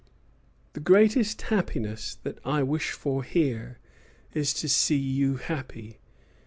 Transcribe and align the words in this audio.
"The 0.73 0.79
greatest 0.79 1.39
happiness 1.43 2.15
that 2.23 2.39
I 2.43 2.63
wish 2.63 2.89
for 2.89 3.23
here 3.23 3.77
is 4.33 4.51
to 4.55 4.67
see 4.67 4.97
you 4.97 5.35
happy." 5.37 5.99